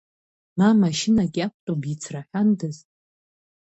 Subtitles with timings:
[0.57, 2.77] Ма машьынак иақәтәоу бицраҳәандаз.